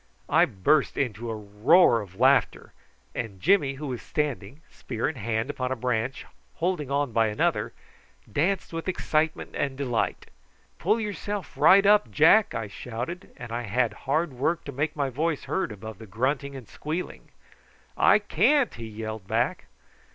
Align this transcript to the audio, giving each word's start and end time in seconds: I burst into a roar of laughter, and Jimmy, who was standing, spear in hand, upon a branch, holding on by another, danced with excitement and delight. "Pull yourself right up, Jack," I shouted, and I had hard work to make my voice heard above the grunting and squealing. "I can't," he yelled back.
I 0.29 0.45
burst 0.45 0.97
into 0.97 1.29
a 1.29 1.35
roar 1.35 2.01
of 2.01 2.19
laughter, 2.19 2.73
and 3.13 3.39
Jimmy, 3.39 3.73
who 3.75 3.85
was 3.85 4.01
standing, 4.01 4.61
spear 4.71 5.07
in 5.07 5.13
hand, 5.13 5.51
upon 5.51 5.71
a 5.71 5.75
branch, 5.75 6.25
holding 6.55 6.89
on 6.89 7.11
by 7.11 7.27
another, 7.27 7.71
danced 8.31 8.73
with 8.73 8.87
excitement 8.87 9.51
and 9.53 9.77
delight. 9.77 10.25
"Pull 10.79 10.99
yourself 10.99 11.55
right 11.55 11.85
up, 11.85 12.09
Jack," 12.09 12.55
I 12.55 12.65
shouted, 12.67 13.29
and 13.37 13.51
I 13.51 13.61
had 13.61 13.93
hard 14.09 14.33
work 14.33 14.63
to 14.63 14.71
make 14.71 14.95
my 14.95 15.11
voice 15.11 15.43
heard 15.43 15.71
above 15.71 15.99
the 15.99 16.07
grunting 16.07 16.55
and 16.55 16.67
squealing. 16.67 17.29
"I 17.95 18.17
can't," 18.17 18.73
he 18.73 18.87
yelled 18.87 19.27
back. 19.27 19.65